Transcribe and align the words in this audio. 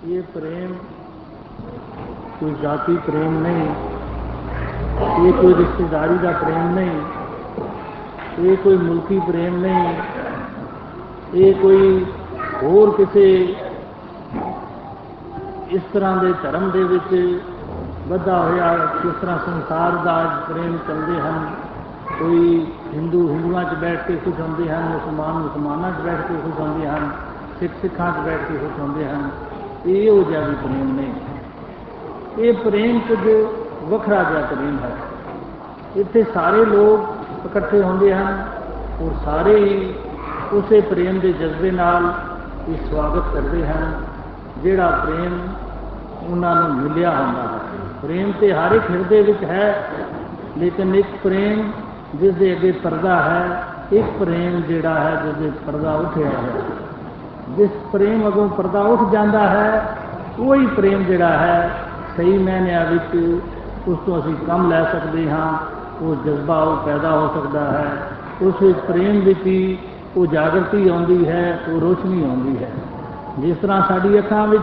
ਇਹ 0.00 0.22
ਪ੍ਰੇਮ 0.34 0.72
ਕੋਈ 2.40 2.54
ਜਾਤੀ 2.62 2.96
ਪ੍ਰੇਮ 3.06 3.34
ਨਹੀਂ 3.42 3.64
ਇਹ 5.18 5.32
ਕੋਈ 5.32 5.54
ਰਿਸ਼ਤੇਦਾਰੀ 5.54 6.16
ਦਾ 6.18 6.30
ਪ੍ਰੇਮ 6.34 6.70
ਨਹੀਂ 6.74 7.00
ਇਹ 8.40 8.56
ਕੋਈ 8.56 8.76
ਮੁਲਕੀ 8.76 9.18
ਪ੍ਰੇਮ 9.20 9.56
ਨਹੀਂ 9.56 9.94
ਇਹ 11.34 11.54
ਕੋਈ 11.54 12.04
ਹੋਰ 12.62 12.90
ਕਿਸੇ 12.96 13.26
ਇਸ 15.70 15.82
ਤਰ੍ਹਾਂ 15.92 16.16
ਦੇ 16.16 16.32
ਧਰਮ 16.42 16.70
ਦੇ 16.70 16.84
ਵਿੱਚ 16.84 17.14
ਵਧਾ 18.08 18.38
ਹੋਇਆ 18.38 18.74
ਜਿਸ 19.02 19.20
ਤਰ੍ਹਾਂ 19.20 19.38
ਸੰਸਾਰ 19.38 19.96
ਦਾ 20.04 20.16
ਪ੍ਰੇਮ 20.48 20.78
ਚੱਲਦੇ 20.88 21.20
ਹਨ 21.20 21.46
ਕੋਈ 22.18 22.66
ਹਿੰਦੂ 22.94 23.28
ਹਿੰਦੂਆਂ 23.28 23.64
'ਚ 23.64 23.74
ਬੈਠ 23.74 24.06
ਕੇ 24.06 24.16
ਖੁਸ਼ 24.16 24.40
ਹੁੰਦੇ 24.40 24.70
ਹਨ 24.70 24.88
ਮੁਸਲਮਾਨ 24.88 25.34
ਮੁਸਲਮਾਨਾਂ 25.34 25.92
'ਚ 25.92 26.04
ਬੈਠ 26.04 26.26
ਕੇ 26.28 26.40
ਖੁਸ਼ 26.42 26.60
ਹੁੰਦੇ 26.60 26.88
ਹਨ 26.88 27.10
ਸਿੱਖ 27.60 27.80
ਸਿੱਖਾਂ 27.82 28.10
'ਚ 28.12 28.26
ਬੈਠ 28.26 28.48
ਕੇ 28.48 28.58
ਖੁਸ਼ 28.58 28.80
ਹੁੰਦੇ 28.80 29.08
ਹਨ 29.08 29.30
ਇਹ 29.86 30.10
ਉਹ 30.10 30.24
ਜਿਹਾ 30.24 30.40
ਵੀ 30.40 30.54
ਪ੍ਰੇਮ 30.54 30.94
ਨਹੀਂ 30.96 31.12
ਇਹ 32.38 32.54
ਪ੍ਰੇਮ 32.54 32.98
ਕੁਝ 33.08 33.18
ਵੱਖਰਾ 33.84 34.22
ਜਿਹਾ 34.22 34.40
ਪ੍ਰੇਮ 34.46 34.78
ਹੈ। 34.82 34.90
ਇੱਥੇ 35.96 36.24
ਸਾਰੇ 36.34 36.64
ਲੋਕ 36.64 37.46
ਇਕੱਠੇ 37.46 37.82
ਹੁੰਦੇ 37.82 38.14
ਹਨ 38.14 38.44
ਔਰ 39.02 39.12
ਸਾਰੇ 39.24 39.56
ਹੀ 39.56 39.94
ਉਸੇ 40.52 40.80
ਪ੍ਰੇਮ 40.80 41.18
ਦੇ 41.20 41.32
ਜਜ਼ਬੇ 41.32 41.70
ਨਾਲ 41.70 42.12
ਇਹ 42.68 42.76
ਸਵਾਗਤ 42.90 43.32
ਕਰਦੇ 43.34 43.66
ਹਨ, 43.66 43.92
ਜਿਹੜਾ 44.62 44.90
ਪ੍ਰੇਮ 45.04 45.38
ਉਹਨਾਂ 46.30 46.54
ਨੂੰ 46.56 46.76
ਮਿਲਿਆ 46.76 47.10
ਹੁੰਦਾ 47.10 47.42
ਹੈ। 47.42 47.58
ਪ੍ਰੇਮ 48.02 48.32
ਤੇ 48.40 48.52
ਹਰ 48.52 48.72
ਇੱਕ 48.72 48.90
ਹਿਰਦੇ 48.90 49.22
ਵਿੱਚ 49.22 49.44
ਹੈ, 49.44 49.88
ਲੇਕਿਨ 50.58 50.94
ਇੱਕ 50.94 51.08
ਪ੍ਰੇਮ 51.22 51.70
ਜਿਸ 52.14 52.34
ਦੇ 52.34 52.52
ਅੱਗੇ 52.52 52.72
ਪਰਦਾ 52.72 53.16
ਹੈ, 53.16 53.62
ਇੱਕ 53.92 54.06
ਪ੍ਰੇਮ 54.18 54.60
ਜਿਹੜਾ 54.60 54.94
ਹੈ 55.00 55.22
ਜਿਸ 55.24 55.34
ਦੇ 55.34 55.50
ਪਰਦਾ 55.66 55.94
ਉੱਠਿਆ 55.94 56.26
ਹੈ। 56.26 56.62
ਜਿਸ 57.56 57.70
ਪ੍ਰੇਮ 57.92 58.28
ਅਗੋਂ 58.28 58.48
ਪਰਦਾ 58.48 58.80
ਉੱਠ 58.80 59.12
ਜਾਂਦਾ 59.12 59.48
ਹੈ, 59.48 59.96
ਉਹੀ 60.38 60.66
ਪ੍ਰੇਮ 60.66 61.04
ਜਿਹੜਾ 61.04 61.28
ਹੈ, 61.28 61.70
ਸਹੀ 62.16 62.38
ਮਾਇਨਿਆਂ 62.38 62.86
ਵਿੱਚ 62.86 63.40
ਉਸ 63.88 63.98
ਤੋਂ 64.06 64.18
ਅਸੀਂ 64.18 64.34
ਕੰਮ 64.46 64.70
ਲੈ 64.70 64.84
ਸਕਦੇ 64.84 65.30
ਹਾਂ, 65.30 65.58
ਉਹ 66.04 66.14
ਜਜ਼ਬਾ 66.14 66.62
ਉਹ 66.62 66.76
ਪੈਦਾ 66.76 67.10
ਹੋ 67.10 67.28
ਸਕਦਾ 67.34 67.60
ਹੈ। 67.60 67.86
ਉਸ 68.42 68.54
ਵਿੱਚ 68.62 68.78
ਪ੍ਰੇਮ 68.78 69.20
ਵਿੱਚ 69.20 69.46
ਹੀ 69.46 69.78
ਉਹ 70.16 70.26
ਜਾਗਰਤੀ 70.26 70.88
ਆਉਂਦੀ 70.88 71.28
ਹੈ, 71.28 71.58
ਉਹ 71.68 71.80
ਰੋਸ਼ਨੀ 71.80 72.24
ਆਉਂਦੀ 72.24 72.64
ਹੈ। 72.64 72.70
ਜਿਸ 73.38 73.56
ਤਰ੍ਹਾਂ 73.56 73.82
ਸਾਡੀ 73.88 74.18
ਅੱਖਾਂ 74.18 74.46
ਵਿੱਚ 74.46 74.62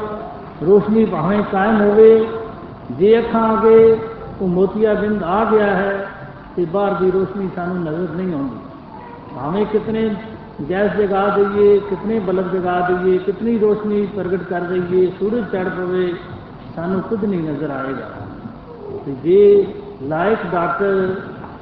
ਰੋਸ਼ਨੀ 0.64 1.06
ਭਾਵੇਂ 1.06 1.44
ਕਾਇਮ 1.52 1.81
ਹੋਵੇ, 1.81 2.28
ਜੇ 2.92 3.20
ਅੱਖਾਂ 3.20 3.58
ਅਗੇ 3.58 4.00
ਉਹ 4.42 4.48
ਮੋਤੀਆ 4.48 4.94
ਬਿੰਦ 4.94 5.23
ਆ 5.23 5.45
ਗਿਆ 5.45 5.66
ਹੈ, 5.66 6.08
ਤੇ 6.56 6.66
ਬਾਹਰ 6.66 6.94
ਦੀ 6.94 7.11
ਰੋਸ਼ਨੀ 7.11 7.50
ਸਾਨੂੰ 7.56 7.78
ਨਜ਼ਰ 7.80 8.14
ਨਹੀਂ 8.14 8.33
ਆਉਂਦੀ। 8.33 8.59
ਭਾਵੇਂ 9.36 9.66
ਕਿਤਨੇ 9.66 10.16
ਗੈਸ 10.69 10.95
ਜਗਾ 10.97 11.27
ਦਈਏ, 11.27 11.80
ਕਿਤਨੇ 11.80 12.19
ਬਲਬ 12.19 12.52
ਜਗਾ 12.52 12.80
ਦਈਏ, 12.80 13.17
ਕਿਤਨੀ 13.17 13.59
ਰੋਸ਼ਨੀ 13.59 14.05
ਪ੍ਰਗਟ 14.16 14.44
ਕਰ 14.44 14.61
ਦਈਏ 14.61 15.11
ਸੂਰਜ 15.19 15.44
ਚੜ 15.52 15.69
ਪਵੇ, 15.69 16.14
ਸਾਨੂੰ 16.75 17.02
ਕੁਝ 17.02 17.25
ਨਹੀਂ 17.25 17.44
ਨਜ਼ਰ 17.44 17.69
ਆਏਗਾ। 17.69 18.09
ਤੇ 19.05 19.16
ਜੇ 19.23 19.67
ਲਾਇਕ 20.03 20.39
ਡਾਕਟਰ 20.52 21.16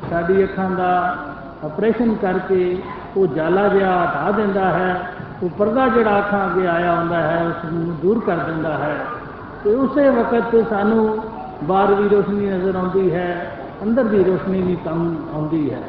ਸਾਡੀ 0.09 0.43
ਅੱਖਾਂ 0.43 0.69
ਦਾ 0.69 1.17
ਆਪਰੇਸ਼ਨ 1.63 2.15
ਕਰਕੇ 2.15 2.77
ਉਹ 3.17 3.27
ਜਾਲਾ 3.27 3.67
ਜਿਹਾ 3.67 4.05
ਹਟਾ 4.05 4.31
ਦਿੰਦਾ 4.31 4.69
ਹੈ, 4.69 5.09
ਉਹ 5.43 5.49
ਪਰਦਾ 5.49 5.87
ਜਿਹੜਾ 5.87 6.17
ਅੱਖਾਂ 6.19 6.45
ਅੱਗੇ 6.45 6.67
ਆਇਆ 6.67 6.95
ਹੁੰਦਾ 6.95 7.17
ਹੈ, 7.17 7.45
ਉਸ 7.47 7.73
ਨੂੰ 7.73 7.95
ਦੂਰ 8.02 8.19
ਕਰ 8.19 8.35
ਦਿੰਦਾ 8.35 8.77
ਹੈ, 8.77 8.97
ਤੇ 9.63 9.73
ਉਸੇ 9.75 10.09
ਵਕਤ 10.09 10.69
ਸਾਨੂੰ 10.69 11.23
ਬਾਹਰ 11.63 11.93
ਵੀ 11.93 12.09
ਰੋਸ਼ਨੀ 12.09 12.49
ਨਜ਼ਰ 12.49 12.75
ਆਉਂਦੀ 12.75 13.13
ਹੈ, 13.15 13.52
ਅੰਦਰ 13.83 14.03
ਦੀ 14.03 14.23
ਰੋਸ਼ਨੀ 14.23 14.61
ਵੀ 14.61 14.77
ਕੰਮ 14.85 15.15
ਆਉਂਦੀ 15.33 15.73
ਹੈ। 15.73 15.81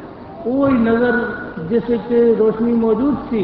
ਉਹ 0.47 0.69
ਹੀ 0.69 0.79
ਨਜ਼ਰ 0.79 1.17
ਜਿਸ 1.69 1.89
ਵਿੱਚ 1.91 2.13
ਰੋਸ਼ਨੀ 2.39 2.73
ਮੌਜੂਦ 2.73 3.15
ਸੀ 3.31 3.43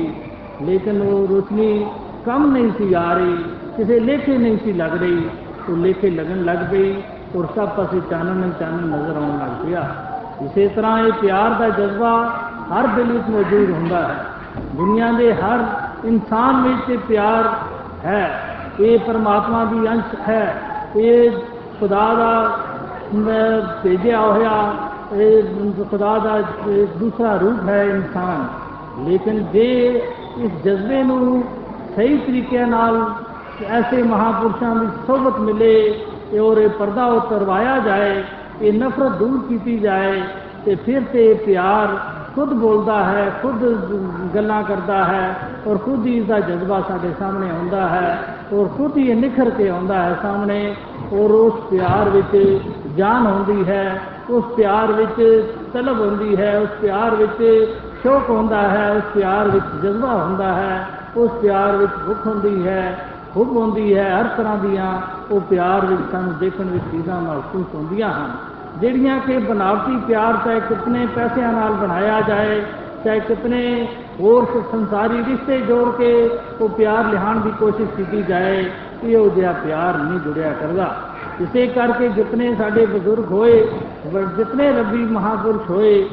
ਲੇਕਿਨ 0.62 1.00
ਉਹ 1.03 1.27
ਰੋਸ਼ਨੀ 1.28 1.86
ਕਮ 2.27 2.50
ਨਹੀਂ 2.53 2.70
ਸੀ 2.78 2.92
ਆ 2.94 3.12
ਰਹੀ 3.12 3.36
ਕਿਸੇ 3.77 3.98
ਲੇਖੇ 4.00 4.36
ਨਹੀਂ 4.39 4.59
ਸੀ 4.64 4.72
ਲੱਗ 4.72 4.94
ਰਹੀ 4.97 5.28
ਉਹ 5.69 5.77
ਲੇਖੇ 5.77 6.11
ਲੱਗਣ 6.11 6.44
ਲੱਗ 6.44 6.59
ਪਈ 6.70 6.94
ਔਰ 7.36 7.47
ਸਭ 7.56 7.69
ਪਾਸੇ 7.69 8.00
ਚਾਨਣ 8.11 8.50
ਚਾਨਣ 8.61 8.86
ਨਜ਼ਰ 8.86 9.17
ਆਉਣ 9.17 9.39
ਲੱਗ 9.39 9.64
ਪਿਆ 9.64 9.86
ਇਸੇ 10.42 10.69
ਤਰ੍ਹਾਂ 10.69 10.98
ਇਹ 10.98 11.12
ਪਿਆਰ 11.12 11.55
ਦਾ 11.55 11.69
ਜਜ਼ਬਾ 11.69 12.12
ਹਰ 12.71 12.87
ਦਿਲ 12.87 13.12
ਵਿੱਚ 13.12 13.28
ਮੌਜੂਦ 13.31 13.71
ਹੁੰਦਾ 13.71 14.03
ਹੈ 14.09 14.25
ਦੁਨੀਆ 14.75 15.10
ਦੇ 15.12 15.32
ਹਰ 15.34 15.65
ਇਨਸਾਨ 16.05 16.62
ਵਿੱਚ 16.62 16.99
ਪਿਆਰ 17.09 17.49
ਹੈ 18.05 18.22
ਇਹ 18.81 18.99
ਪਰਮਾਤਮਾ 18.99 19.65
ਦੀ 19.65 19.88
ਅੰਸ਼ 19.88 20.15
ਹੈ 20.28 20.43
ਇਹ 20.97 21.31
ਖੁਦਾ 21.81 22.06
ਦਾ 22.15 22.49
ਭੇਜਿਆ 23.82 24.21
ਹੋਇਆ 24.21 24.50
ਇਹ 24.50 24.91
ਖੁਦਾ 25.12 26.19
ਦਾ 26.19 26.41
ਦੂਸਰਾ 27.00 27.37
ਰੂਪ 27.37 27.69
ਹੈ 27.69 27.83
ਇਨਸਾਨ 27.84 28.47
ਲੇਕਿਨ 29.06 29.45
ਜੇ 29.53 29.67
ਇਸ 30.39 30.53
ਜਜ਼ਬੇ 30.65 31.03
ਨੂੰ 31.03 31.43
ਸਹੀ 31.97 32.17
ਤਰੀਕੇ 32.19 32.65
ਨਾਲ 32.65 33.05
ਐਸੇ 33.71 34.03
ਮਹਾਪੁਰਸ਼ਾਂ 34.03 34.75
ਦੀ 34.77 34.87
ਸੋਭਤ 35.06 35.41
ਮਿਲੇ 35.41 35.75
ਔਰ 36.41 36.59
ਇਹ 36.59 36.69
ਪਰਦਾ 36.69 37.05
ਉਤਰਵਾਇਆ 37.06 37.78
ਜਾਏ 37.78 38.23
ਇਹ 38.62 38.73
ਨਫ਼ਰਤ 38.73 39.12
ਦੂਰ 39.12 39.39
ਕੀਤੀ 39.49 39.78
ਜਾਏ 39.78 40.21
ਤੇ 40.65 40.75
ਫਿਰ 40.75 41.03
ਤੇ 41.12 41.33
ਪਿਆਰ 41.34 41.97
ਖੁਦ 42.34 42.53
ਬੋਲਦਾ 42.53 43.03
ਹੈ 43.05 43.29
ਖੁਦ 43.43 43.65
ਗੱਲਾਂ 44.34 44.62
ਕਰਦਾ 44.62 45.05
ਹੈ 45.05 45.37
ਔਰ 45.67 45.79
ਖੁਦ 45.79 46.06
ਹੀ 46.06 46.17
ਇਸ 46.19 46.27
ਦਾ 46.27 46.39
ਜਜ਼ਬਾ 46.41 46.81
ਸਾਡੇ 46.81 47.12
ਸਾਹਮਣੇ 47.19 47.50
ਆਉਂਦਾ 47.50 47.89
ਹੈ 47.89 48.19
ਔਰ 48.53 48.69
ਖੁਦ 48.69 48.97
ਹੀ 48.97 49.15
ਨਿਖਰ 49.15 49.50
ਕੇ 49.50 49.69
ਆਉਂਦਾ 49.69 50.03
ਹੈ 50.03 50.17
ਸਾਹਮਣੇ 50.23 50.75
ਔਰ 51.12 51.31
ਉਸ 51.31 51.61
ਪਿਆਰ 51.71 52.11
ਵਿੱਚ 52.11 52.61
ਜਾਨ 52.97 53.27
ਹੁੰਦੀ 53.27 53.65
ਹੈ 53.65 54.00
ਉਸ 54.32 54.44
ਪਿਆਰ 54.56 54.93
ਵਿੱਚ 54.93 55.47
ਤਲਬ 55.72 56.00
ਹੁੰਦੀ 56.00 56.37
ਹੈ, 56.37 56.59
ਉਸ 56.59 56.69
ਪਿਆਰ 56.81 57.15
ਵਿੱਚ 57.15 57.72
ਸ਼ੌਕ 58.03 58.31
ਹੁੰਦਾ 58.31 58.62
ਹੈ, 58.62 58.91
ਉਸ 58.91 59.03
ਪਿਆਰ 59.15 59.48
ਵਿੱਚ 59.48 59.65
ਜਜ਼ਬਾ 59.82 60.15
ਹੁੰਦਾ 60.15 60.53
ਹੈ, 60.53 60.87
ਉਸ 61.16 61.31
ਪਿਆਰ 61.43 61.76
ਵਿੱਚ 61.76 61.93
ਭੁੱਖ 62.06 62.26
ਹੁੰਦੀ 62.26 62.69
ਹੈ 62.69 63.06
ਹੁਬ 63.37 63.56
ਹੁੰਦੀ 63.56 63.98
ਹੈ, 63.98 64.20
ਹਰ 64.20 64.25
ਤਰ੍ਹਾਂ 64.25 64.56
ਦੀਆਂ 64.59 65.00
ਉਹ 65.31 65.41
ਪਿਆਰ 65.41 65.87
ਵਿੱਚ 65.87 66.00
ਸਾਨੂੰ 66.12 66.32
ਦੇਖਣ 66.38 66.65
ਵਿੱਚ 66.65 66.84
ਚੀਜ਼ਾਂ 66.93 67.20
ਮਹਿਸੂਸ 67.20 67.66
ਹੁੰਦੀਆਂ 67.75 68.12
ਹਨ। 68.12 68.31
ਜਿਹੜੀਆਂ 68.81 69.20
ਕਿ 69.20 69.38
ਬਨਾਵਟੀ 69.38 69.97
ਪਿਆਰ 69.97 70.37
ਚਾਹੇ 70.44 70.60
ਕਿਤਨੇ 70.60 71.06
ਪੈਸਿਆਂ 71.06 71.53
ਨਾਲ 71.53 71.72
ਬਣਾਇਆ 71.72 72.20
ਜਾਏ, 72.20 72.62
ਚਾਹੇ 73.04 73.20
ਕਿਤਨੇ 73.20 73.88
ਹੋਰ 74.20 74.47
ਸੰਸਾਰੀ 74.72 75.25
ਰਿਸ਼ਤੇ 75.25 75.60
ਜੋੜ 75.60 75.88
ਕੇ 75.97 76.31
ਉਹ 76.60 76.69
ਪਿਆਰ 76.69 77.04
ਲਿਹਾਣ 77.04 77.41
ਦੀ 77.41 77.53
ਕੋਸ਼ਿਸ਼ 77.60 77.91
ਕੀਤੀ 77.91 78.22
ਜਾਏ, 78.22 78.70
ਇਹੋ 79.04 79.28
ਜਿਹਾ 79.28 79.53
ਪਿਆਰ 79.53 79.99
ਨਹੀਂ 79.99 80.20
ਜੁੜਿਆ 80.20 80.53
ਕਰਦਾ। 80.53 80.94
ਇਸੇ 81.42 81.66
ਕਰਕੇ 81.66 82.08
ਜਿਤਨੇ 82.08 82.54
ਸਾਡੇ 82.54 82.86
ਬਜ਼ੁਰਗ 82.86 83.30
ਹੋਏ 83.32 83.60
ਜਿਤਨੇ 84.36 84.69
ਰੱਬੀ 84.72 85.04
ਮਹਾਪੁਰਸ਼ 85.06 85.70
ਹੋਏ, 85.70 86.08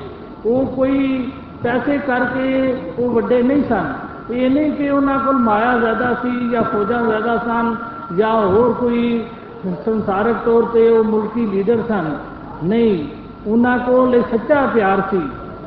ਉਹ 0.45 0.66
ਕੋਈ 0.66 1.31
ਪੈਸੇ 1.63 1.97
ਕਰਕੇ 2.07 2.75
ਉਹ 3.00 3.09
ਵੱਡੇ 3.12 3.41
ਨਹੀਂ 3.44 3.63
ਸਨ। 3.69 3.94
ਇਹ 4.31 4.50
ਨਹੀਂ 4.50 4.72
ਕਿ 4.72 4.89
ਉਹਨਾਂ 4.89 5.18
ਕੋਲ 5.19 5.38
ਮਾਇਆ 5.38 5.78
ਜ਼ਿਆਦਾ 5.78 6.13
ਸੀ 6.13 6.50
ਜਾਂ 6.50 6.63
ਫੌਜਾਂ 6.63 7.01
ਜ਼ਿਆਦਾ 7.03 7.38
ਸਨ 7.38 7.75
ਜਾਂ 8.18 8.34
ਹੋਰ 8.47 8.73
ਕੋਈ 8.73 9.23
ਸੰਸਾਰਿਕ 9.85 10.35
ਤੌਰ 10.45 10.63
ਤੇ 10.63 10.89
ਉਹ 10.89 11.03
ਮੁਲਕੀ 11.03 11.45
ਲੀਡਰ 11.45 11.81
ਸਨ। 11.88 12.18
ਨਹੀਂ, 12.63 13.06
ਉਹਨਾਂ 13.47 13.78
ਕੋਲ 13.79 14.22
ਸੱਚਾ 14.31 14.66
ਪਿਆਰ 14.66 15.01
ਸੀ। 15.12 15.22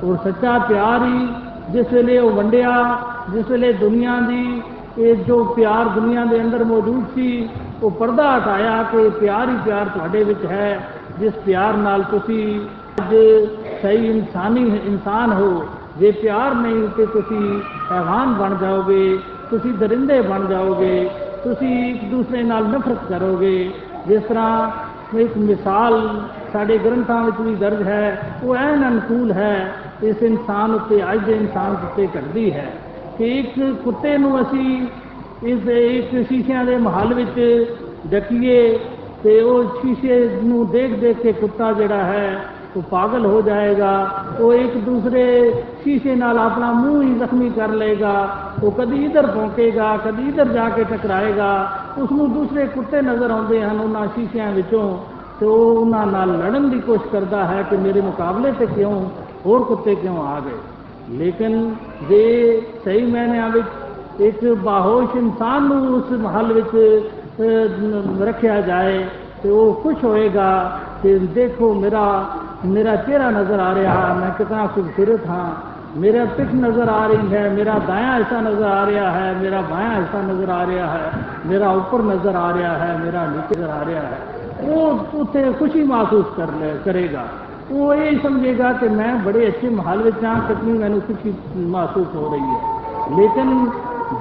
ਔਰ 0.04 0.16
ਸੱਚਾ 0.24 0.58
ਪਿਆਰ 0.58 1.04
ਹੀ 1.04 1.28
ਜਿਸ 1.70 1.92
ਵੇਲੇ 1.92 2.18
ਉਹ 2.18 2.30
ਵੰਡਿਆ, 2.30 2.98
ਜਿਸ 3.32 3.50
ਵੇਲੇ 3.50 3.72
ਦੁਨੀਆ 3.72 4.18
ਦੀ 4.20 4.62
ਇਹ 4.98 5.16
ਜੋ 5.16 5.44
ਪਿਆਰ 5.56 5.88
ਦੁਨੀਆ 5.88 6.24
ਦੇ 6.24 6.40
ਅੰਦਰ 6.40 6.64
ਮੌਜੂਦ 6.64 7.04
ਸੀ 7.14 7.48
ਉਹ 7.82 7.90
ਪਰਦਾ 7.90 8.24
ਹਟਾਇਆ 8.38 8.82
ਕਿ 8.82 9.08
ਪਿਆਰ 9.10 9.48
ਹੀ 9.48 9.56
ਪਿਆਰ 9.64 9.88
ਤੁਹਾਡੇ 9.88 10.22
ਵਿੱਚ 10.24 10.44
ਹੈ, 10.46 10.88
ਜਿਸ 11.18 11.34
ਪਿਆਰ 11.46 11.76
ਨਾਲ 11.76 12.02
ਤੁਸੀਂ 12.02 12.44
ਅੱਜ 13.00 13.14
ਸਹੀ 13.82 14.10
ਇਨਸਾਨੀ 14.10 14.62
ਇਨਸਾਨ 14.86 15.32
ਹੋ। 15.32 15.68
ਜੇ 15.96 16.10
ਪਿਆਰ 16.10 16.54
ਨਹੀਂ 16.54 16.88
ਤੇ 16.88 17.06
ਤੁਸੀਂ 17.06 17.60
ਹੈਵਾਨ 17.92 18.32
ਬਣ 18.34 18.54
ਜਾਓਗੇ, 18.58 19.18
ਤੁਸੀਂ 19.50 19.72
ਦਰਿੰਦੇ 19.74 20.20
ਬਣ 20.20 20.46
ਜਾਓਗੇ, 20.46 21.08
ਤੁਸੀਂ 21.44 21.94
ਇੱਕ 21.94 22.04
ਦੂਸਰੇ 22.10 22.42
ਨਾਲ 22.42 22.68
ਨਫ਼ਰਤ 22.68 23.04
ਕਰੋਗੇ। 23.08 23.72
ਜਿਸ 24.06 24.22
ਤਰ੍ਹਾਂ 24.22 24.70
ਇੱਕ 25.18 25.36
ਮਿਸਾਲ 25.38 26.00
ਸਾਡੇ 26.52 26.78
ਗ੍ਰੰਥਾਂ 26.78 27.22
ਵਿੱਚ 27.24 27.40
ਵੀ 27.40 27.54
ਦਰਜ 27.54 27.82
ਹੈ, 27.82 28.38
ਉਹ 28.44 28.56
ਐਨ 28.56 28.88
ਅਨੁਕੂਲ 28.88 29.32
ਹੈ, 29.32 29.74
ਇਸ 30.02 30.22
ਇਨਸਾਨ 30.22 30.74
ਉੱਤੇ, 30.74 31.02
ਅੱਜ 31.12 31.24
ਦੇ 31.24 31.32
ਇਨਸਾਨ 31.32 31.72
ਉੱਤੇ 31.72 32.06
ਘਟਦੀ 32.06 32.52
ਹੈ 32.52 32.72
ਕਿ 33.18 33.38
ਇੱਕ 33.38 33.60
ਕੁੱਤੇ 33.84 34.16
ਨੂੰ 34.18 34.40
ਅਸੀਂ 34.40 34.86
ਇਸ 35.44 35.68
ਇੱਕ 35.68 36.10
ਸ਼ੀਸ਼ਿਆਂ 36.28 36.64
ਦੇ 36.64 36.76
ਮਹੱਲ 36.76 37.14
ਵਿੱਚ 37.14 37.70
ਡਕੀਏ 38.06 38.78
ਤੇ 39.24 39.40
ਉਹ 39.40 39.64
ਸ਼ੀਸ਼ੇ 39.80 40.38
ਨੂੰ 40.44 40.66
ਦੇਖ 40.70 40.94
ਦੇਖ 40.98 41.16
ਕੇ 41.16 41.32
ਕੁੱਤਾ 41.32 41.72
ਜਿਹੜਾ 41.72 42.02
ਹੈ, 42.04 42.44
ਉਹ 42.76 42.82
ਪਾਗਲ 42.82 43.26
ਹੋ 43.26 43.40
ਜਾਏਗਾ। 43.42 43.92
ਉਹ 44.40 44.52
ਇੱਕ 44.54 44.76
ਦੂਸਰੇ 44.76 45.24
ਸ਼ੀਸ਼ੇ 45.84 46.14
ਨਾਲ 46.14 46.38
ਆਪਣਾ 46.38 46.72
ਮੂੰਹ 46.72 47.02
ਹੀ 47.02 47.12
ਜ਼ਖਮੀ 47.14 47.50
ਕਰ 47.50 47.68
ਲਏਗਾ। 47.68 48.14
ਉਹ 48.62 48.70
ਕਦੀ 48.70 49.04
ਇਧਰ 49.04 49.26
ਭੌਂਕੇਗਾ, 49.26 49.96
ਕਦੀ 49.96 50.28
ਇਧਰ 50.28 50.48
ਜਾ 50.48 50.68
ਕੇ 50.68 50.84
ਟਕਰਾਏਗਾ। 50.84 51.72
ਉਸ 51.98 52.12
ਨੂੰ 52.12 52.32
ਦੂਸਰੇ 52.32 52.66
ਕੁੱਤੇ 52.66 53.02
ਨਜ਼ਰ 53.02 53.30
ਆਉਂਦੇ 53.30 53.62
ਹਨ 53.62 53.80
ਉਹਨਾਂ 53.80 54.06
ਸ਼ੀਸ਼ਿਆਂ 54.06 54.50
ਵਿੱਚੋਂ 54.52 54.98
ਤੇ 55.40 55.46
ਉਹ 55.46 55.76
ਉਹਨਾਂ 55.76 56.06
ਨਾਲ 56.06 56.38
ਲੜਨ 56.38 56.70
ਦੀ 56.70 56.80
ਕੋਸ਼ਿਸ਼ 56.80 57.12
ਕਰਦਾ 57.12 57.44
ਹੈ 57.44 57.62
ਕਿ 57.62 57.76
ਮੇਰੇ 57.76 58.00
ਮੁਕਾਬਲੇ 58.00 58.52
ਤੇ 58.52 58.66
ਕਿਉਂ 58.66 59.02
ਹੋਰ 59.46 59.62
ਕੁੱਤੇ 59.62 59.94
ਕਿਉਂ 59.94 60.26
ਆ 60.26 60.40
ਗਏ। 60.40 60.58
ਲੇਕਿਨ 61.10 61.74
ਜੇ 62.08 62.62
ਸਹੀ 62.84 63.06
ਮਾਇਨਿਆਂ 63.06 63.48
ਵਿੱਚ 63.48 63.66
ਇੱਕ 64.19 64.43
ਬਾਹੋਸ਼ 64.63 65.15
ਇਨਸਾਨ 65.15 65.63
ਨੂੰ 65.63 65.93
ਉਸ 65.95 66.11
ਮਹੱਲ 66.11 66.53
ਵਿੱਚ 66.53 66.75
ਰੱਖਿਆ 68.21 68.59
ਜਾਏ 68.61 69.05
ਤੇ 69.43 69.49
ਉਹ 69.49 69.73
ਖੁਸ਼ 69.83 70.03
ਹੋਏਗਾ 70.03 70.49
ਕਿ 71.03 71.17
ਦੇਖੋ 71.33 71.73
ਮੇਰਾ 71.73 72.05
ਮੇਰਾ 72.65 72.95
ਚਿਹਰਾ 72.97 73.29
ਨਜ਼ਰ 73.31 73.59
ਆ 73.59 73.73
ਰਿਹਾ 73.75 74.13
ਮੈਂ 74.13 74.29
ਕਿਤਨਾ 74.37 74.65
ਖੂਬਸੂਰਤ 74.67 75.27
ਹਾਂ 75.27 75.49
मेरा 75.95 76.23
पिठ 76.27 76.49
नजर 76.53 76.89
आ 76.89 77.05
रही 77.05 77.27
है 77.29 77.41
मेरा 77.51 77.75
दायां 77.81 78.17
हिस्सा 78.17 78.39
नजर 78.41 78.65
आ 78.65 78.83
रहा 78.85 79.11
है 79.11 79.29
मेरा 79.37 79.61
बायां 79.63 79.93
हिस्सा 79.93 80.21
नजर 80.23 80.49
आ 80.49 80.61
रहा 80.63 80.89
है 80.93 81.21
मेरा 81.45 81.71
ऊपर 81.73 82.03
नजर 82.03 82.35
आ 82.35 82.49
रहा 82.51 82.73
है 82.75 82.97
मेरा 82.97 83.25
नीचे 83.27 83.55
नजर 83.55 83.69
आ 83.69 83.81
रहा 83.81 84.01
है 84.03 84.35
वो 84.63 84.83
उसे 85.21 85.43
खुशी 85.53 85.83
महसूस 85.85 86.25
कर 86.35 86.53
ले 86.55 86.71
करेगा 86.83 87.25
वो 87.71 87.93
ये 87.95 88.11
समझेगा 88.19 88.71
कि 88.73 88.89
मैं 88.91 89.11
बड़े 89.25 89.45
अच्छे 89.45 89.69
महल 89.71 90.03
में 90.03 90.23
हाँ 90.23 90.37
कितनी 90.47 90.77
मैंने 90.77 90.99
खुशी 91.07 91.35
महसूस 91.69 92.15
हो 92.15 92.27
रही 92.27 92.51
है 92.51 93.15
लेकिन 93.15 93.53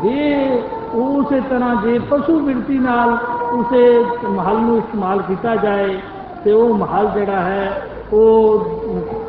ਜੇ 0.04 0.62
ਉਹ 0.94 1.18
ਉਸੇ 1.18 1.40
ਤਰ੍ਹਾਂ 1.40 1.76
ਜੇ 1.76 2.00
ਪਸ਼ੂ 2.00 2.40
ਬਿਰਤੀ 2.40 2.78
ਨਾਲ 2.78 3.18
ਉਸੇ 3.52 4.06
ਮਹਲ 4.30 4.58
ਨੂੰ 4.58 4.78
ਇਸਤੇਮਾਲ 4.78 5.22
ਕੀਤਾ 5.22 5.56
ਜਾਏ, 5.56 6.00
ਤੇ 6.46 6.52
ਉਹ 6.52 6.78
ਮਹਲ 6.78 7.12
ਜਿਹੜਾ 7.14 7.40
ਹੈ, 7.40 7.88
ਉਹ 8.14 8.66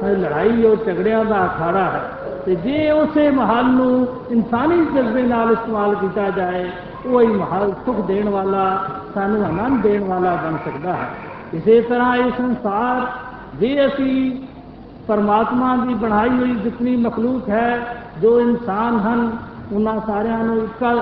ਲੜਾਈ 0.04 0.64
ਔਰ 0.64 0.76
ਝਗੜਿਆਂ 0.86 1.24
ਦਾ 1.24 1.44
ਅਖਾੜਾ 1.46 1.84
ਹੈ। 1.84 2.02
ਤੇ 2.46 2.54
ਜੇ 2.54 2.90
ਉਸੇ 2.90 3.30
ਮਹਲ 3.30 3.64
ਨੂੰ 3.64 4.06
ਇਨਸਾਨੀ 4.30 4.86
ਜਜ਼ਬੇ 4.94 5.22
ਨਾਲ 5.22 5.52
ਇਸਤੇਮਾਲ 5.52 5.94
ਕੀਤਾ 5.94 6.30
ਜਾਏ, 6.30 6.70
ਉਹ 7.06 7.20
ਹੀ 7.20 7.26
ਮਹਲ 7.26 7.72
ਸੁਖ 7.86 8.00
ਦੇਣ 8.00 8.28
ਵਾਲਾ, 8.28 8.84
ਸਾਨੂੰ 9.14 9.44
ਆਨੰਦ 9.44 9.82
ਦੇਣ 9.82 10.04
ਵਾਲਾ 10.04 10.34
ਬਣ 10.34 10.56
ਸਕਦਾ 10.64 10.92
ਹੈ। 10.92 11.08
ਇਸੇ 11.54 11.80
ਤਰ੍ਹਾਂ 11.80 12.16
ਇਹ 12.16 12.30
ਸੰਸਾਰ, 12.38 13.06
ਜੇ 13.58 13.86
ਅਸੀਂ 13.86 14.46
ਪਰਮਾਤਮਾ 15.08 15.76
ਦੀ 15.76 15.94
ਬਣਾਈ 15.94 16.28
ਹੋਈ 16.28 16.54
ਜਿਤਨੀ 16.54 16.96
ਮਖਲੂਕ 16.96 17.48
ਹੈ, 17.48 17.96
ਜੋ 18.22 18.40
ਇਨਸਾਨ 18.40 18.98
ਹਨ 18.98 19.36
ਉਹਨਾਂ 19.72 20.00
ਸਾਰਿਆਂ 20.06 20.38
ਨੂੰ 20.38 20.56
ਇੱਕਾ 20.56 20.92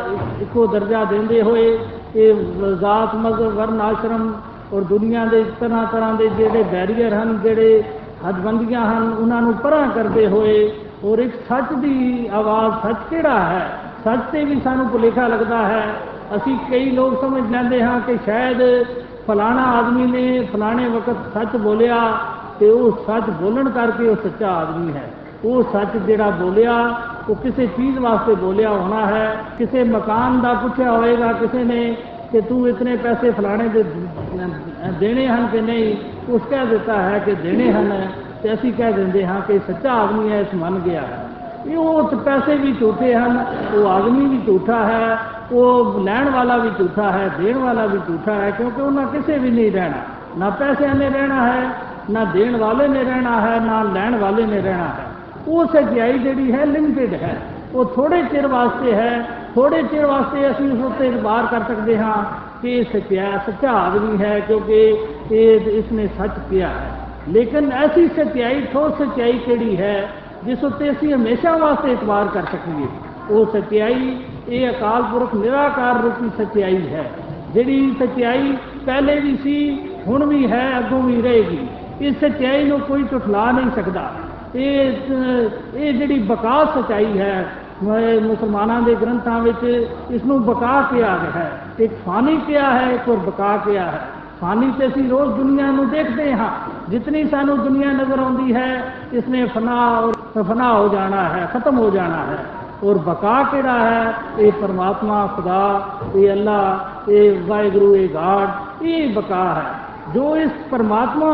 ਇੱਕੋ 0.41 0.67
ਦਰਜਾ 0.67 1.05
ਦਿੰਦੇ 1.05 1.43
ਹੋਏ 1.43 1.79
ਇਹ 2.17 2.35
ਜ਼ਾਤ, 2.81 3.15
ਮਜ਼ਹਬ 3.15 3.55
ਵਰਨ 3.55 3.81
ਆਸ਼ਰਮ 3.81 4.33
ਔਰ 4.73 4.83
ਦੁਨੀਆ 4.83 5.25
ਦੇ 5.25 5.45
ਤਰ੍ਹਾਂ 5.61 5.87
ਤਰ੍ਹਾਂ 5.87 6.15
ਦੇ 6.15 6.29
ਜਿਹੜੇ 6.29 6.63
ਬੈਰੀਅਰ 6.63 7.15
ਹਨ, 7.15 7.39
ਜਿਹੜੇ 7.43 7.83
ਹੱਦਬੰਦੀਆਂ 8.29 8.81
ਹਨ, 8.81 9.13
ਉਹਨਾਂ 9.13 9.43
ਨੂੰ 9.43 9.55
ਪਰਾਂ 9.55 9.89
ਕਰਦੇ 9.89 10.27
ਹੋਏ 10.27 10.73
ਔਰ 11.05 11.19
ਇੱਕ 11.19 11.35
ਸੱਚ 11.49 11.73
ਦੀ 11.73 12.29
ਆਵਾਜ਼ 12.33 12.75
ਸੱਚ 12.83 12.97
ਕਿਹੜਾ 13.11 13.39
ਹੈ? 13.39 13.79
ਸੱਚ 14.05 14.21
ਤੇ 14.33 14.45
ਵੀ 14.45 14.61
ਸਾਨੂੰ 14.61 14.89
ਭੁਲੇਖਾ 14.89 15.27
ਲੱਗਦਾ 15.29 15.57
ਹੈ। 15.57 15.95
ਅਸੀਂ 16.37 16.57
ਕਈ 16.71 16.91
ਲੋਕ 16.91 17.21
ਸਮਝ 17.21 17.51
ਲੈਂਦੇ 17.51 17.83
ਹਾਂ 17.83 18.01
ਕਿ 18.01 18.17
ਸ਼ਾਇਦ 18.25 18.85
ਫਲਾਣਾ 19.27 19.65
ਆਦਮੀ 19.79 20.07
ਨੇ 20.07 20.49
ਫਲਾਣੇ 20.53 20.89
ਵਕਤ 20.89 21.17
ਸੱਚ 21.35 21.57
ਬੋਲਿਆ 21.57 21.97
ਤੇ 22.61 22.71
ਉਹ 22.71 22.93
ਸੱਚ 23.07 23.31
ਬੋਲਣ 23.31 23.69
ਕਰਕੇ 23.69 24.09
ਉਹ 24.09 24.17
ਸੱਚਾ 24.17 24.49
ਆਦਮੀ 24.49 24.93
ਹੈ। 24.93 25.11
ਉਹ 25.45 25.63
ਸੱਚ 25.63 25.97
ਜਿਹੜਾ 25.97 26.31
ਬੋਲਿਆ 26.31 26.75
ਉਹ 27.29 27.35
ਕਿਸੇ 27.35 27.67
ਚੀਜ਼ 27.67 27.99
ਵਾਸਤੇ 27.99 28.35
ਬੋਲਿਆ 28.35 28.71
ਹੋਣਾ 28.71 29.07
ਹੈ, 29.07 29.37
ਕਿਸੇ 29.59 29.85
ਮਕਾਨ 29.85 30.41
ਦਾ 30.41 30.53
ਪੁੱਛਿਆ 30.53 30.93
ਹੋਏਗਾ 30.93 31.33
ਕਿਸੇ 31.33 31.65
ਨੇ 31.65 31.97
ਕਿ 32.33 32.41
ਤੂੰ 32.41 32.69
ਇਤਨੇ 32.69 32.97
ਪੈਸੇ 32.97 33.31
ਫਲਾਣੇ 33.31 33.69
ਦੇ 33.69 33.85
ਦੇਣੇ 35.01 35.27
ਹਨ 35.29 35.47
ਕਿ 35.47 35.61
ਨਹੀਂ 35.61 35.97
ਉਸ 36.29 36.43
ਕਹਿ 36.51 36.67
ਦਿੱਤਾ 36.67 37.03
ਹੈ 37.03 37.19
ਕਿ 37.19 37.35
ਦੇਣੇ 37.35 37.73
ਹਨ 37.73 38.09
ਤੇ 38.43 38.55
ਅਸੀਂ 38.55 38.73
ਕਹਿ 38.73 38.93
ਦਿੰਦੇ 38.93 39.27
ਹਾਂ 39.27 39.41
ਕਿ 39.41 39.59
ਸੱਚਾ 39.59 39.93
ਆਦਮੀ 39.93 40.33
ਹੈ, 40.33 40.41
ਇਸ 40.41 40.55
ਮੰਨ 40.55 40.79
ਗਿਆ 40.79 41.01
ਹੈ। 41.01 41.29
ਇਹ 41.67 41.77
ਉਹ 41.77 42.17
ਪੈਸੇ 42.17 42.55
ਵੀ 42.55 42.73
ਝੂਠੇ 42.73 43.15
ਹਨ, 43.15 43.45
ਉਹ 43.75 43.89
ਆਦਮੀ 43.89 44.27
ਵੀ 44.27 44.41
ਝੂਠਾ 44.47 44.85
ਹੈ, 44.85 45.19
ਉਹ 45.53 46.01
ਲੈਣ 46.05 46.31
ਵਾਲਾ 46.31 46.57
ਵੀ 46.57 46.71
ਝੂਠਾ 46.79 47.11
ਹੈ, 47.11 47.31
ਦੇਣ 47.39 47.59
ਵਾਲਾ 47.59 47.87
ਵੀ 47.87 47.99
ਝੂਠਾ 47.99 48.35
ਹੈ, 48.35 48.51
ਕਿਉਂਕਿ 48.51 48.83
ਉਹਨਾਂ 48.83 49.07
ਕਿਸੇ 49.07 49.39
ਵੀ 49.39 49.51
ਨਹੀਂ 49.51 49.73
ਰਹਿਣਾ। 49.73 49.97
ਨਾ 50.39 50.51
ਪੈਸਿਆਂ 50.51 50.95
ਨੇ 50.95 51.09
ਰਹਿਣਾ 51.09 51.47
ਹੈ, 51.47 51.71
ਨਾ 52.11 52.25
ਦੇਣ 52.25 52.57
ਵਾਲੇ 52.57 52.89
ਨੇ 52.89 53.05
ਰਹਿਣਾ 53.05 53.41
ਹੈ, 53.41 53.61
ਨਾ 53.61 53.83
ਲੈਣ 53.83 54.17
ਵਾਲੇ 54.17 54.47
ਨੇ 54.47 54.61
ਰਹਿਣਾ 54.61 54.85
ਹੈ। 54.85 55.10
ਉਹ 55.49 55.67
ਸਚਾਈ 55.67 56.19
ਜਿਹੜੀ 56.19 56.53
ਹੈ 56.53 56.65
ਲਿਮਟਿਡ 56.67 57.15
ਹੈ। 57.15 57.41
ਉਹ 57.75 57.85
ਥੋੜੇ 57.85 58.23
ਚਿਰ 58.23 58.47
ਵਾਸਤੇ 58.47 58.95
ਹੈ 58.95 59.29
ਥੋੜੇ 59.55 59.83
ਚਿਰ 59.83 60.07
ਵਾਸਤੇ 60.07 60.51
ਅਸੀਂ 60.51 60.73
ਉਸ 60.73 60.85
ਉੱਤੇ 60.85 61.07
ਇਤਬਾਰ 61.07 61.47
ਕਰ 61.47 61.75
ਸਕਦੇ 61.75 61.99
ਹਾਂ 61.99 62.25
ਕਿ 62.63 62.77
ਇਹ 62.77 62.85
ਸੱਚਾ 62.93 63.39
ਸੱਚਾ 63.47 63.73
ਆਦਮੀ 63.73 64.25
ਹੈ 64.25 64.41
ਕਿਉਂਕਿ 64.41 64.97
ਇਹ 65.33 65.61
ਇਸਨੇ 65.61 66.07
ਸੱਚ 66.07 66.31
ਕਿਹਾ 66.51 66.69
ਹੈ। 66.69 66.91
ਲੇਕਿਨ 67.29 67.73
ਐਸੀ 67.73 68.09
ਸਚਾਈ, 68.09 68.61
ਠੋਸ 68.73 68.93
ਸਚਾਈ 68.93 69.33
ਕਿਹੜੀ 69.33 69.77
ਹੈ 69.77 70.09
ਜਿਸ 70.45 70.65
ਉੱਤੇ 70.65 70.91
ਅਸੀਂ 70.91 71.15
ਹਮੇਸ਼ਾ 71.15 71.57
ਵਾਸਤੇ 71.57 71.93
ਇਤਬਾਰ 71.93 72.29
ਕਰ 72.35 72.43
ਸਕੀਏ? 72.43 72.87
ਉਹ 73.31 73.47
ਸਚਾਈ, 73.47 74.17
ਇਹ 74.49 74.71
ਅਕਾਲ 74.71 75.03
ਪੁਰਖ 75.03 75.35
ਨਿਰਾਕਾਰ 75.35 76.03
ਰੂਪੀ 76.03 76.45
ਸਚਾਈ 76.45 76.89
ਹੈ। 76.89 77.11
ਜਿਹੜੀ 77.55 77.97
ਸਚਾਈ 78.01 78.57
ਪਹਿਲੇ 78.87 79.21
ਵੀ 79.21 79.37
ਸੀ, 79.37 79.79
ਹੁਣ 80.07 80.25
ਵੀ 80.25 80.51
ਹੈ, 80.51 80.79
ਅੱਗੋਂ 80.79 81.03
ਵੀ 81.03 81.23
ਰਹੇਗੀ। 81.23 81.67
ਇਸ 82.01 82.15
ਸਚਾਈ 82.25 82.65
ਨੂੰ 82.65 82.81
ਕੋਈ 82.81 83.03
ਟੁਟਲਾ 83.03 83.53
ਨਹੀਂ 83.53 83.71
ਸਕਦਾ। 83.77 84.13
ਇਹ 84.55 84.93
ਇਹ 85.75 85.95
ਜਿਹੜੀ 85.95 86.19
ਬਕਾ 86.19 86.65
ਸਚਾਈ 86.65 87.19
ਹੈ 87.19 87.53
ਮੁਸਲਮਾਨਾਂ 88.23 88.83
ਦੇ 88.83 88.95
ਗ੍ਰੰਥਾਂ 88.95 89.41
ਵਿੱਚ 89.41 89.89
ਇਸ 90.11 90.25
ਨੂੰ 90.25 90.45
ਬਕਾ 90.45 90.83
ਕਿਹਾ 90.83 91.17
ਗਿਆ 91.17 91.31
ਹੈ। 91.37 91.63
ਇੱਕ 91.79 91.93
ਫਾਨੀ 92.07 92.37
ਕਿਹਾ 92.37 92.71
ਹੈ, 92.71 92.91
ਇੱਕ 92.91 93.09
ਹੋਰ 93.09 93.17
ਬਕਾ 93.17 93.57
ਕਿਹਾ 93.57 93.85
ਹੈ। 93.85 94.09
ਫਾਨੀ 94.41 94.73
ਤੇ 94.79 94.87
ਅਸੀਂ 94.87 95.11
ਰੋਜ਼ 95.11 95.31
ਦੁਨੀਆ 95.31 95.67
ਨੂੰ 95.67 95.89
ਦੇਖਦੇ 95.89 96.33
ਹਾਂ। 96.33 96.51
ਜਿਤਨੀ 96.89 97.25
ਸਾਨੂੰ 97.25 97.59
ਦੁਨੀਆ 97.61 97.93
ਨਜ਼ਰ 97.93 98.19
ਆਉਂਦੀ 98.19 98.55
ਹੈ, 98.55 98.95
ਇਸਨੇ 99.13 99.47
ਫਨਾ 99.47 99.99
ਔਰ 99.99 100.43
ਫਨਾ 100.43 100.73
ਹੋ 100.73 100.89
ਜਾਣਾ 100.89 101.23
ਹੈ, 101.25 101.49
ਖਤਮ 101.53 101.79
ਹੋ 101.79 101.91
ਜਾਣਾ 101.91 102.17
ਹੈ। 102.17 102.39
ਔਰ 102.85 102.99
ਬਕਾ 102.99 103.43
ਕਿਹੜਾ 103.43 103.79
ਹੈ? 103.79 104.15
ਇਹ 104.39 104.53
ਪਰਮਾਤਮਾ, 104.53 105.27
ਖੁਦਾ, 105.27 105.85
ਇਹ 106.15 106.33
ਅੱਲਾ, 106.33 106.89
ਇਹ 107.09 107.41
ਵਾਹਿਗੁਰੂ, 107.47 107.97
ਇਹ 107.97 108.09
ਗਾਡ, 108.15 108.49
ਇਹ 108.83 109.15
ਬਕਾ 109.15 109.45
ਹੈ। 109.55 109.90
ਜੋ 110.15 110.37
ਇਸ 110.37 110.51
ਪਰਮਾਤਮਾ 110.71 111.33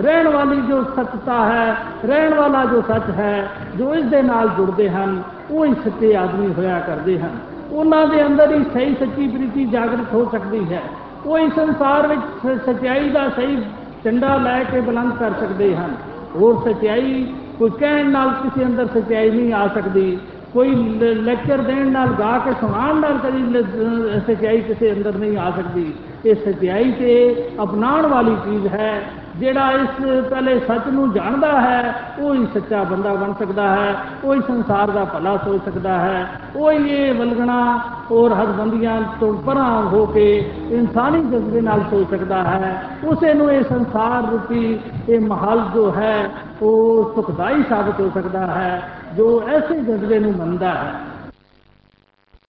ਰਹਿਣ 0.00 0.28
ਵਾਲੀ 0.28 0.60
ਜੋ 0.60 0.82
ਸੱਚਤਾ 0.96 1.44
ਹੈ, 1.44 1.76
ਰਹਿਣ 2.04 2.34
ਵਾਲਾ 2.34 2.64
ਜੋ 2.64 2.80
ਸੱਚ 2.88 3.10
ਹੈ, 3.10 3.48
ਜੋ 3.76 3.94
ਇਸ 3.94 4.04
ਦੇ 4.04 4.22
ਨਾਲ 4.22 4.48
ਜੁੜਦੇ 4.48 4.88
ਹਨ, 4.90 5.22
ਉਹ 5.50 5.64
ਹੀ 5.66 5.74
ਸੱਚੇ 5.84 6.14
ਆਦਮੀ 6.16 6.52
ਹੋਇਆ 6.52 6.78
ਕਰਦੇ 6.78 7.18
ਹਨ। 7.20 7.36
ਉਹਨਾਂ 7.72 8.06
ਦੇ 8.06 8.26
ਅੰਦਰ 8.26 8.54
ਹੀ 8.54 8.62
ਸਹੀ 8.74 8.94
ਸੱਚੀ 8.94 9.28
ਪ੍ਰੀਤੀ 9.28 9.64
ਜਾਗਰਤ 9.66 10.12
ਹੋ 10.14 10.28
ਸਕਦੀ 10.32 10.64
ਹੈ। 10.72 10.82
ਉਹ 11.26 11.38
ਇਸ 11.38 11.54
ਸੰਸਾਰ 11.54 12.06
ਵਿੱਚ 12.06 12.48
ਸਚਾਈ 12.66 13.08
ਦਾ 13.10 13.28
ਸਹੀ 13.28 13.56
ਝੰਡਾ 14.04 14.36
ਲੈ 14.36 14.62
ਕੇ 14.64 14.80
ਬੁਲੰਦ 14.80 15.12
ਕਰ 15.18 15.30
ਸਕਦੇ 15.40 15.74
ਹਨ। 15.76 15.94
ਹੋਰ 16.36 16.62
ਸਚਾਈ 16.64 17.34
ਕੋਈ 17.58 17.70
ਕਹਿਣ 17.70 18.10
ਨਾਲ 18.10 18.30
ਕਿਸੇ 18.42 18.64
ਅੰਦਰ 18.64 18.86
ਸਚਾਈ 18.94 19.30
ਨਹੀਂ 19.30 19.52
ਆ 19.54 19.66
ਸਕਦੀ। 19.68 20.18
ਕੋਈ 20.52 20.74
ਲੈਕਚਰ 21.00 21.58
ਦੇਣ 21.58 21.90
ਨਾਲ, 21.92 22.08
ਗਾ 22.08 22.36
ਕੇ 22.38 22.52
ਸੁਣਾਉਣ 22.60 23.00
ਨਾਲ 23.00 23.18
ਕਦੀ 23.18 23.62
ਸਚਾਈ 24.26 24.60
ਕਿਸੇ 24.60 24.92
ਅੰਦਰ 24.92 25.14
ਨਹੀਂ 25.14 25.36
ਆ 25.38 25.50
ਸਕਦੀ। 25.50 25.92
ਇਹ 26.26 26.34
ਸਚਾਈ 26.34 26.90
ਤੇ 26.92 27.12
ਅਪਣਾਉਣ 27.62 28.06
ਵਾਲੀ 28.06 28.34
ਚੀਜ਼ 28.44 28.66
ਹੈ, 28.66 29.02
ਜਿਹੜਾ 29.36 29.70
ਇਸ 29.72 30.04
ਪਹਿਲੇ 30.30 30.58
ਸੱਚ 30.58 30.86
ਨੂੰ 30.88 31.12
ਜਾਣਦਾ 31.12 31.60
ਹੈ, 31.60 31.94
ਉਹ 32.18 32.34
ਹੀ 32.34 32.46
ਸੱਚਾ 32.54 32.82
ਬੰਦਾ 32.84 33.12
ਬਣ 33.14 33.32
ਸਕਦਾ 33.32 33.68
ਹੈ, 33.68 33.94
ਉਹ 34.24 34.34
ਹੀ 34.34 34.40
ਸੰਸਾਰ 34.40 34.90
ਦਾ 34.90 35.04
ਭਲਾ 35.04 35.36
ਸੋਚ 35.36 35.64
ਸਕਦਾ 35.64 35.98
ਹੈ, 35.98 36.26
ਉਹ 36.56 36.70
ਹੀ 36.72 36.90
ਇਹ 36.90 37.14
ਵਲਗਣਾ 37.14 37.58
ਔਰ 38.12 38.32
ਹਦਬੰਦੀਆਂ 38.32 39.00
ਤੋਂ 39.20 39.32
ਪਰਾਂ 39.42 39.82
ਹੋ 39.82 40.04
ਕੇ 40.06 40.26
ਇਨਸਾਨੀ 40.70 41.22
ਜਜ਼ਬੇ 41.22 41.60
ਨਾਲ 41.60 41.80
ਸੋਚ 41.90 42.10
ਸਕਦਾ 42.10 42.42
ਹੈ, 42.44 42.82
ਉਸੇ 43.04 43.34
ਨੂੰ 43.34 43.52
ਇਹ 43.52 43.62
ਸੰਸਾਰ 43.62 44.30
ਰੂਪੀ 44.30 44.78
ਇਹ 45.08 45.20
ਮਹਲ 45.20 45.62
ਜੋ 45.74 45.90
ਹੈ, 45.96 46.16
ਉਹ 46.62 47.12
ਸੁਖਦਾਈ 47.14 47.62
ਸਾਬਤ 47.68 48.00
ਹੋ 48.00 48.10
ਸਕਦਾ 48.14 48.46
ਹੈ, 48.46 48.82
ਜੋ 49.16 49.42
ਐਸੇ 49.48 49.80
ਜਜ਼ਬੇ 49.80 50.18
ਨੂੰ 50.18 50.32
ਮੰਨਦਾ 50.32 50.74
ਹੈ। 50.74 50.92